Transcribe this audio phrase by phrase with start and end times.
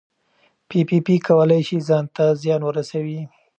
[0.67, 3.21] پي پي پي کولی شي ځان ته زیان ورسوي.